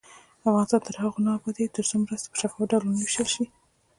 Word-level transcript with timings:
افغانستان 0.49 0.81
تر 0.87 0.95
هغو 1.03 1.19
نه 1.25 1.31
ابادیږي، 1.37 1.73
ترڅو 1.75 1.95
مرستې 2.03 2.27
په 2.31 2.37
شفاف 2.41 2.61
ډول 2.69 2.83
ونه 2.83 2.99
ویشل 3.01 3.27
شي. 3.33 3.45